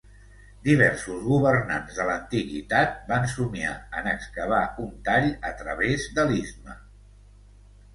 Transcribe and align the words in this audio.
Diversos 0.67 1.19
governants 1.25 1.99
de 1.99 2.07
l'antiguitat 2.07 2.97
van 3.13 3.29
somiar 3.37 3.77
en 4.01 4.11
excavar 4.17 4.65
un 4.89 4.93
tall 5.11 5.33
a 5.53 5.57
través 5.65 6.13
de 6.19 6.31
l'istme. 6.35 6.85